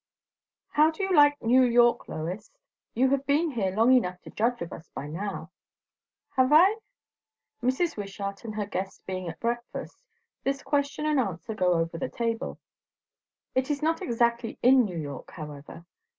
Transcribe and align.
"How 0.69 0.89
do 0.89 1.03
you 1.03 1.15
like 1.15 1.39
New 1.43 1.61
York, 1.61 2.07
Lois? 2.09 2.51
You 2.95 3.09
have 3.11 3.23
been 3.27 3.51
here 3.51 3.69
long 3.69 3.91
enough 3.93 4.19
to 4.23 4.31
judge 4.31 4.59
of 4.63 4.73
us 4.73 4.89
now?" 4.97 5.51
"Have 6.35 6.51
I?" 6.51 6.77
Mrs. 7.61 7.97
Wishart 7.97 8.43
and 8.43 8.55
her 8.55 8.65
guest 8.65 9.05
being 9.05 9.29
at 9.29 9.39
breakfast, 9.39 10.03
this 10.43 10.63
question 10.63 11.05
and 11.05 11.19
answer 11.19 11.53
go 11.53 11.73
over 11.73 11.99
the 11.99 12.09
table. 12.09 12.57
It 13.53 13.69
is 13.69 13.83
not 13.83 14.01
exactly 14.01 14.57
in 14.63 14.85
New 14.85 14.97
York, 14.97 15.29
however. 15.29 15.85